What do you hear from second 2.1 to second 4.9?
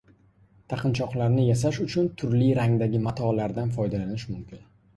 turli rangdagi matolardan foydalanish mumkin